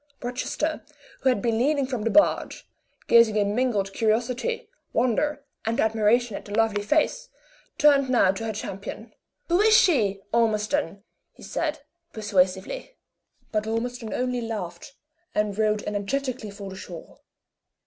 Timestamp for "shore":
16.75-17.19